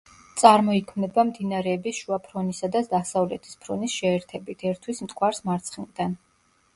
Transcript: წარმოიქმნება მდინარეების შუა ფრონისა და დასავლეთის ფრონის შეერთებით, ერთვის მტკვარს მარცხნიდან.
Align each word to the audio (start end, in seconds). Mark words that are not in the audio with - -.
წარმოიქმნება 0.41 1.25
მდინარეების 1.31 1.99
შუა 2.05 2.17
ფრონისა 2.23 2.69
და 2.75 2.81
დასავლეთის 2.93 3.59
ფრონის 3.65 3.97
შეერთებით, 3.99 4.65
ერთვის 4.71 5.03
მტკვარს 5.07 5.43
მარცხნიდან. 5.51 6.17